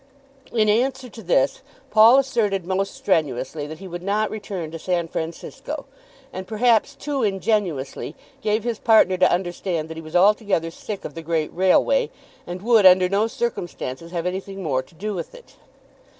In 0.51 0.67
answer 0.67 1.09
to 1.09 1.21
this 1.21 1.61
Paul 1.91 2.17
asserted 2.17 2.65
most 2.65 2.95
strenuously 2.95 3.67
that 3.67 3.77
he 3.77 3.87
would 3.87 4.01
not 4.01 4.31
return 4.31 4.71
to 4.71 4.79
San 4.79 5.07
Francisco, 5.07 5.85
and, 6.33 6.47
perhaps 6.47 6.95
too 6.95 7.21
ingenuously, 7.21 8.15
gave 8.41 8.63
his 8.63 8.79
partner 8.79 9.15
to 9.17 9.31
understand 9.31 9.89
that 9.89 9.97
he 9.97 10.01
was 10.01 10.15
altogether 10.15 10.71
sick 10.71 11.05
of 11.05 11.13
the 11.13 11.21
great 11.21 11.53
railway, 11.53 12.09
and 12.47 12.63
would 12.63 12.87
under 12.87 13.07
no 13.09 13.27
circumstances 13.27 14.09
have 14.11 14.25
anything 14.25 14.63
more 14.63 14.81
to 14.81 14.95
do 14.95 15.13
with 15.13 15.35
it. 15.35 15.55